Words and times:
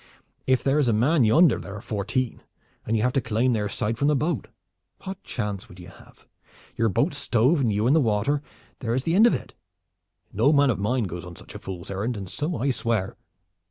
If 0.47 0.63
there 0.63 0.79
is 0.79 0.87
a 0.87 0.93
man 0.93 1.25
yonder, 1.25 1.59
there 1.59 1.75
are 1.75 1.79
fourteen, 1.79 2.41
and 2.87 2.97
you 2.97 3.03
have 3.03 3.13
to 3.13 3.21
climb 3.21 3.53
their 3.53 3.69
side 3.69 3.99
from 3.99 4.07
the 4.07 4.15
boat. 4.15 4.47
What 5.03 5.21
chance 5.23 5.69
would 5.69 5.79
you 5.79 5.89
have? 5.89 6.25
Your 6.75 6.89
boat 6.89 7.13
stove 7.13 7.59
and 7.61 7.71
you 7.71 7.85
in 7.85 7.93
the 7.93 8.01
water 8.01 8.41
there 8.79 8.95
is 8.95 9.03
the 9.03 9.13
end 9.13 9.27
of 9.27 9.35
it. 9.35 9.53
No 10.33 10.51
man 10.51 10.71
of 10.71 10.79
mine 10.79 11.03
goes 11.03 11.23
on 11.23 11.35
such 11.35 11.53
a 11.53 11.59
fool's 11.59 11.91
errand, 11.91 12.17
and 12.17 12.27
so 12.27 12.57
I 12.57 12.71
swear!" 12.71 13.15